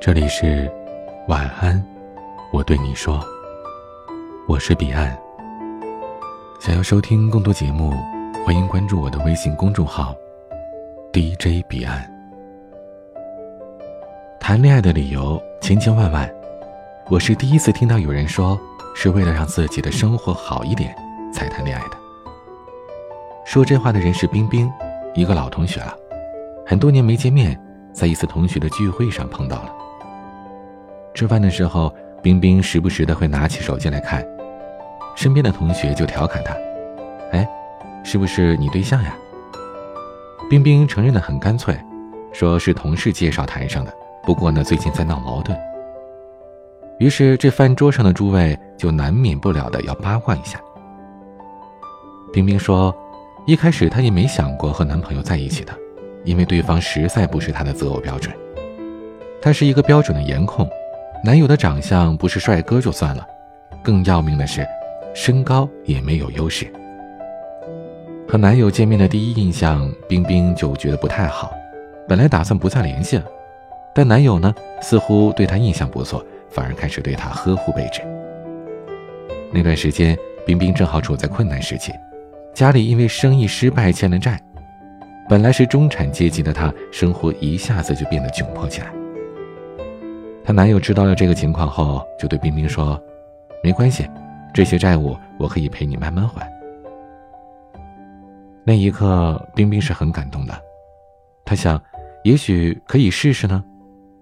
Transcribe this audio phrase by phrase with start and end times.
[0.00, 0.72] 这里是
[1.28, 1.78] 晚安，
[2.54, 3.22] 我对你说，
[4.48, 5.14] 我是彼岸。
[6.58, 7.92] 想要收听更多节目，
[8.42, 10.14] 欢迎关注我的微信公众号
[11.12, 12.10] DJ 彼岸。
[14.40, 16.26] 谈恋爱的理由千千万万，
[17.10, 18.58] 我是第一次听到有人说
[18.96, 20.96] 是为了让自己的生活好一点
[21.30, 21.96] 才谈恋爱的。
[23.44, 24.72] 说这话的人是冰冰，
[25.12, 25.94] 一个老同学了，
[26.66, 27.54] 很多年没见面，
[27.92, 29.76] 在一次同学的聚会上碰到了。
[31.14, 34.26] 吃饭的时候，冰冰时不时的会拿起手机来看，
[35.16, 36.54] 身边的同学就调侃他
[37.32, 37.46] ：“哎，
[38.04, 39.16] 是不是你对象呀？”
[40.48, 41.78] 冰冰承认的很干脆，
[42.32, 45.56] 说是同事介绍谈上的，不过呢，最近在闹矛盾。
[46.98, 50.60] 于是这饭桌上的诸位就难免不了的要八卦一下。
[52.32, 52.94] 冰冰说，
[53.46, 55.72] 一开始她也没想过和男朋友在一起的，
[56.24, 58.34] 因为对方实在不是她的择偶标准。
[59.40, 60.68] 她是一个标准的颜控。
[61.22, 63.26] 男友的长相不是帅哥就算了，
[63.82, 64.66] 更要命的是，
[65.14, 66.66] 身高也没有优势。
[68.26, 71.52] 和男友见面的第一印象，冰冰就觉得不太好，
[72.08, 73.24] 本来打算不再联系了，
[73.94, 78.00] 但男友呢，似乎对她印象不错，反而开始对她呵护备至。
[79.52, 81.92] 那段时间，冰冰正好处在困难时期，
[82.54, 84.40] 家里因为生意失败欠了债，
[85.28, 88.86] 本来是中产阶级的她，生活一下子就变得窘迫起来。
[90.44, 93.00] 她男友知道了这个情况后，就对冰冰说
[93.62, 94.08] ：“没关系，
[94.52, 96.50] 这些债务我可以陪你慢慢还。”
[98.64, 100.54] 那一刻，冰冰是很感动的。
[101.44, 101.80] 她想，
[102.24, 103.62] 也许可以试试呢，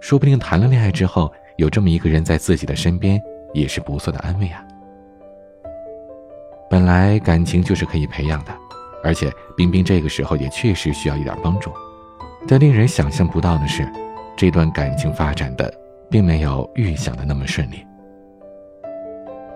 [0.00, 3.20] 说不定谈了恋爱之后，有这么一个人在自己的身边，
[3.52, 4.64] 也是不错的安慰啊。
[6.70, 8.52] 本来感情就是可以培养的，
[9.02, 11.72] 而且冰冰这个时候也确实需要一点帮助。
[12.46, 13.90] 但令人想象不到的是，
[14.36, 15.72] 这段感情发展的。
[16.10, 17.86] 并没有预想的那么顺利。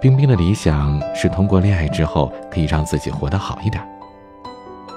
[0.01, 3.83] 冰冰的理想是通过恋爱之后可以让自己活得好一点，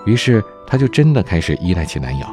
[0.05, 2.27] 于是她就真的开始依赖起男友。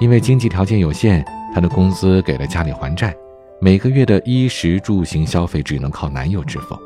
[0.00, 3.14] 因为经济条件有限，她的工资给了家里还债，
[3.60, 6.76] 每个月的衣食住行消费只能靠男友支付。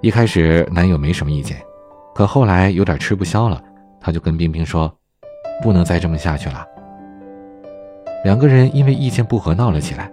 [0.00, 1.60] 一开始男友没什么意见，
[2.14, 3.62] 可后来有点吃不消了，
[4.00, 4.90] 他就跟冰冰说
[5.62, 6.64] ：“不能再这么下去了。”
[8.22, 10.10] 两个人因为意见不合闹了起来，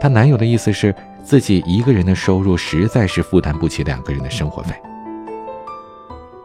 [0.00, 4.74] 她男友的意思是自己一个人的收入实在是负担不起两个人的生活费，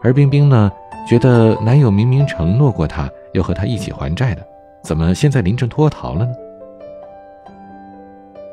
[0.04, 0.72] 而冰冰呢，
[1.08, 4.46] 觉得男友明明承诺过她要和她一起还债的，
[4.84, 6.32] 怎么现在临阵脱逃了呢？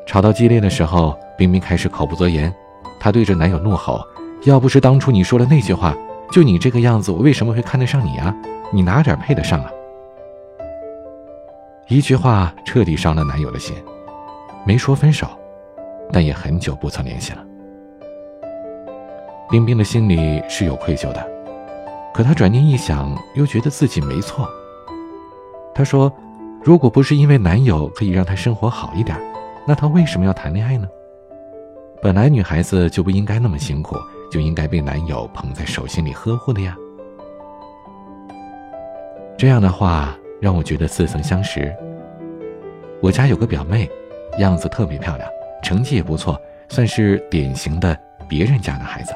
[0.07, 2.51] 吵到激烈的时候，冰冰开始口不择言，
[2.99, 4.01] 她对着男友怒吼
[4.45, 5.95] ：“要不是当初你说了那句话，
[6.31, 8.35] 就你这个样子，我为什么会看得上你啊？
[8.73, 9.69] 你哪点配得上啊？”
[11.87, 13.75] 一句话彻底伤了男友的心，
[14.65, 15.27] 没说分手，
[16.11, 17.45] 但也很久不曾联系了。
[19.51, 21.23] 冰冰的心里是有愧疚的，
[22.11, 24.49] 可她转念一想，又觉得自己没错。
[25.75, 26.11] 她说
[26.65, 29.15] ：“如果不是因为男友可以让她生活好一点，
[29.67, 30.87] 那她为什么要谈恋爱呢？
[32.01, 33.95] 本来女孩子就不应该那么辛苦，
[34.31, 36.75] 就应该被男友捧在手心里呵护的呀。”
[39.37, 40.17] 这样的话。
[40.41, 41.73] 让我觉得似曾相识。
[43.01, 43.89] 我家有个表妹，
[44.39, 45.29] 样子特别漂亮，
[45.61, 47.97] 成绩也不错，算是典型的
[48.27, 49.13] 别人家的孩子。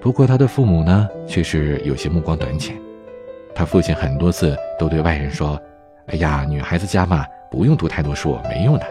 [0.00, 2.76] 不过她的父母呢，却是有些目光短浅。
[3.54, 5.58] 她父亲很多次都对外人说
[6.08, 8.86] ：“哎呀，女孩子家嘛，不用读太多书，没用的。”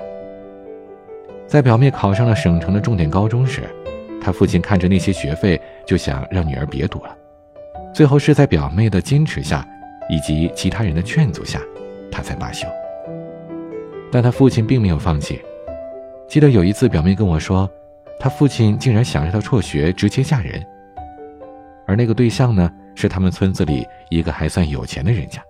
[1.45, 3.61] 在表妹考上了省城的重点高中时，
[4.19, 7.15] 她父亲看着那些学费，就想让女儿别读了。
[7.93, 9.67] 最后是在表妹的坚持下。
[10.13, 11.59] 以及其他人的劝阻下，
[12.11, 12.67] 他才罢休。
[14.11, 15.41] 但他父亲并没有放弃。
[16.27, 17.67] 记得有一次，表妹跟我说，
[18.19, 20.63] 他父亲竟然想让她辍学，直接嫁人。
[21.87, 25.41] 而那个对象呢，是他们村子里一个还算有钱的人家，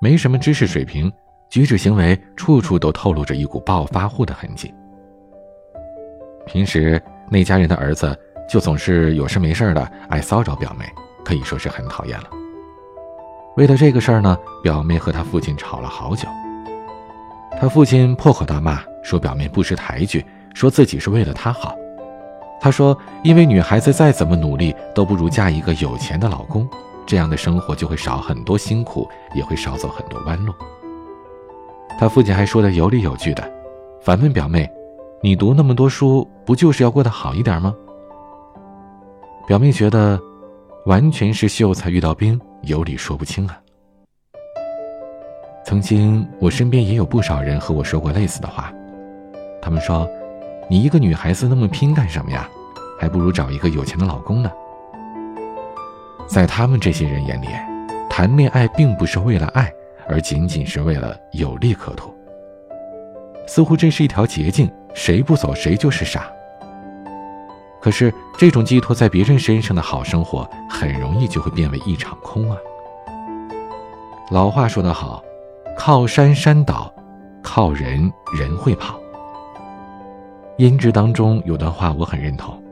[0.00, 1.12] 没什么知识水平，
[1.50, 4.72] 举止行为处处都透露着一股暴发户的痕迹。
[6.46, 8.16] 平时那家人的儿子
[8.48, 10.84] 就总是有事没事的爱骚扰表妹，
[11.24, 12.30] 可以说是很讨厌了。
[13.58, 16.28] 为了这个事儿呢，表妹和她父亲吵了好久。
[17.60, 20.24] 她父亲破口大骂，说表妹不识抬举，
[20.54, 21.74] 说自己是为了她好。
[22.60, 26.68] 他说，因为女孩子再怎么努力，都不如嫁一个有钱的老公，
[27.04, 30.54] 这样的生活就会少很多辛苦，也会少走很多弯路。
[31.98, 33.42] 他父亲还说的有理有据的，
[34.00, 34.70] 反问表妹
[35.20, 37.74] ：“你读那么多书，不就是要过得好一点吗？”
[39.48, 40.16] 表妹觉得，
[40.86, 42.40] 完全是秀才遇到兵。
[42.62, 43.60] 有理说不清啊！
[45.64, 48.72] 曾经，我身边也有不少人和我说过类似的话。
[49.60, 50.08] 他们说
[50.68, 52.48] ：“你一个女孩子那么拼干什么呀？
[52.98, 54.50] 还不如找一个有钱的老公呢。”
[56.26, 57.48] 在他们这些人眼里，
[58.08, 59.72] 谈恋爱并不是为了爱，
[60.08, 62.14] 而仅仅是为了有利可图。
[63.46, 66.30] 似乎这是一条捷径，谁不走谁就是傻。
[67.88, 72.56] 可是，这种寄托在别人身上的好生活，很容易就会变为一场空啊。
[74.30, 75.24] 老话说得好。
[75.74, 76.92] 靠山山倒，
[77.42, 79.00] 靠人人会跑。
[80.58, 82.62] 音质当中有段话我很认同：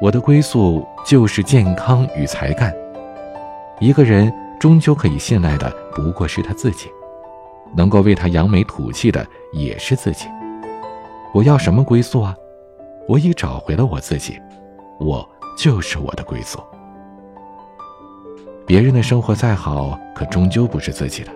[0.00, 2.72] 我的归宿就是健康与才干。
[3.80, 6.88] 一个人终究可以信赖的不过是他自己，
[7.74, 10.28] 能够为他扬眉吐气的也是自己。
[11.34, 12.32] 我要什么归宿啊？
[13.10, 14.40] 我已找回了我自己，
[15.00, 15.28] 我
[15.58, 16.62] 就是我的归宿。
[18.64, 21.32] 别人的生活再好，可终究不是自己的。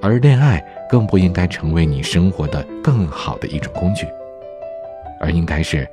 [0.00, 4.06] 而恋爱更不应该成为你生活的更好的一种工具，
[5.20, 5.86] 而应该是，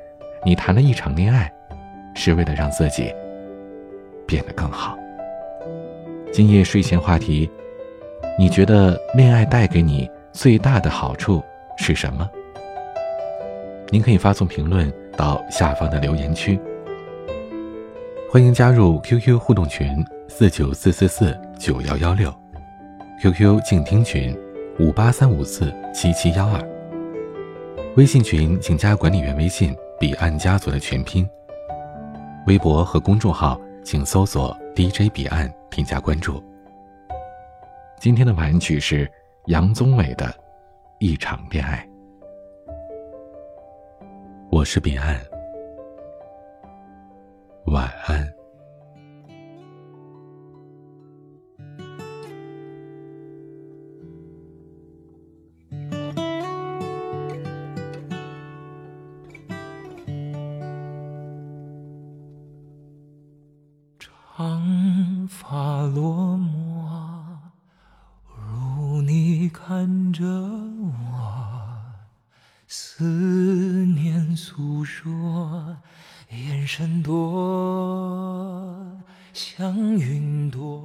[0.46, 1.52] 你谈了一场恋爱，
[2.14, 3.14] 是为了让自己
[4.26, 4.96] 变得更好。
[6.32, 7.50] 今夜睡前话题，
[8.38, 11.42] 你觉得恋爱带给你最大的好处
[11.76, 12.26] 是什么？
[13.90, 16.58] 您可以发送评论到下方的留言区，
[18.30, 22.32] 欢迎加入 QQ 互动群四九四四四九幺幺六。
[23.22, 24.36] QQ 静听群
[24.80, 26.60] 五八三五四七七幺二，
[27.96, 31.28] 微信群请加管理员微信彼岸家族的全拼，
[32.46, 36.42] 微博和公众号请搜索 DJ 彼岸添加关注。
[38.00, 39.08] 今天的晚安曲是
[39.46, 40.26] 杨宗纬的
[40.98, 41.86] 《一场恋爱》，
[44.62, 45.20] 我是彼岸，
[47.66, 48.32] 晚安。
[63.98, 67.36] 长发落寞，
[68.78, 70.92] 如你看着我，
[72.68, 73.31] 思
[74.82, 75.76] 念诉说，
[76.30, 78.76] 眼神多
[79.32, 80.82] 像云朵。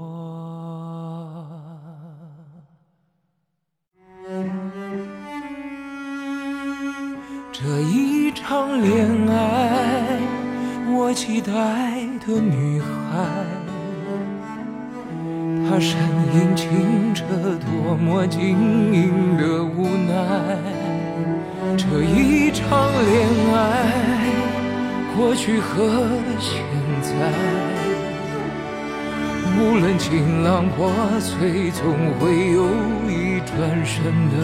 [7.51, 10.19] 这一场恋爱，
[10.93, 11.51] 我期待
[12.19, 12.87] 的女孩。
[15.67, 15.97] 她身
[16.35, 17.25] 影清澈，
[17.57, 20.76] 多么晶莹的无奈。
[21.77, 23.61] 这一场恋爱，
[25.15, 25.87] 过去和
[26.39, 26.63] 现
[27.03, 27.11] 在，
[29.59, 31.85] 无论晴朗破碎，总
[32.19, 32.65] 会有
[33.07, 34.35] 一转身的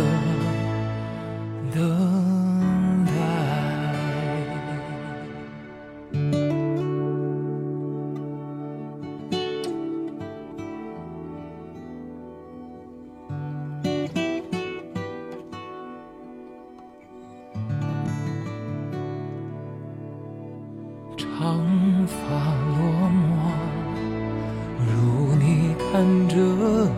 [25.93, 26.97] 看着我，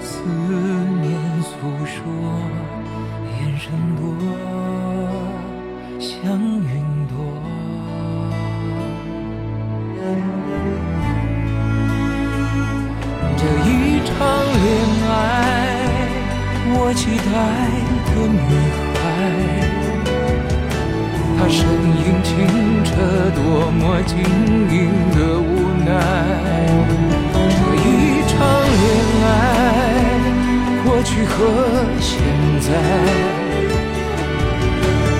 [0.00, 0.10] 思
[1.00, 1.06] 念
[1.40, 1.54] 诉
[1.86, 2.02] 说，
[3.38, 4.02] 眼神多
[6.00, 6.66] 像云
[7.06, 7.14] 朵。
[13.36, 14.10] 这一场
[14.58, 14.66] 恋
[15.06, 15.14] 爱，
[16.74, 17.30] 我期待
[18.10, 18.50] 的女
[18.98, 19.00] 孩。
[21.38, 21.62] 她身
[22.02, 22.34] 影清
[22.82, 22.90] 澈，
[23.30, 24.12] 多么晶
[24.74, 25.48] 莹的无
[25.86, 25.88] 奈。
[28.34, 28.42] 这一场
[28.82, 28.90] 恋
[29.22, 29.28] 爱，
[30.84, 31.34] 过去和
[32.00, 32.18] 现
[32.60, 32.68] 在，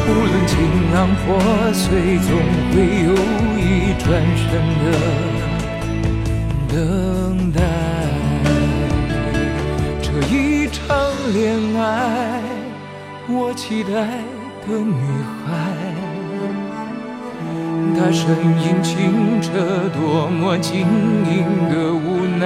[0.08, 0.52] 无论情
[0.92, 1.22] 浪破
[1.72, 1.82] 碎，
[2.18, 2.28] 总
[2.72, 3.08] 会有
[3.56, 3.62] 一
[4.02, 4.04] 转
[4.36, 4.42] 身
[4.80, 4.84] 的
[6.68, 6.74] 等
[7.52, 7.56] 待。
[10.02, 10.34] 这一
[10.68, 10.82] 场
[11.32, 11.42] 恋
[11.80, 12.42] 爱，
[13.28, 13.90] 我期待
[14.66, 14.92] 的女
[15.46, 16.03] 孩。
[17.96, 18.28] 他身
[18.60, 19.50] 影清澈，
[19.94, 20.86] 多么晶
[21.26, 22.42] 莹的无奈。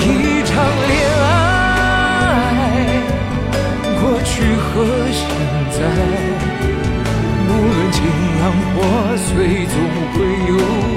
[0.00, 0.50] 这一场
[0.88, 1.28] 恋爱，
[4.00, 4.64] 过去和
[5.12, 5.20] 现
[5.70, 5.78] 在，
[7.46, 7.98] 无论晴
[8.40, 8.78] 朗破
[9.16, 9.28] 碎，
[9.66, 9.74] 总
[10.14, 10.16] 会
[10.48, 10.52] 有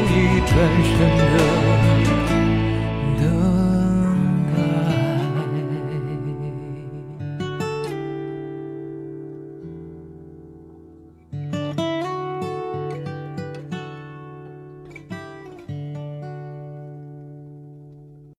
[0.09, 0.11] 一
[0.47, 0.51] 转
[0.83, 0.91] 身
[1.33, 1.42] 的。